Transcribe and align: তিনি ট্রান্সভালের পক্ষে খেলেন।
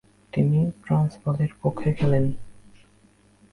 তিনি 0.33 0.59
ট্রান্সভালের 0.83 1.51
পক্ষে 1.61 1.89
খেলেন। 1.93 2.25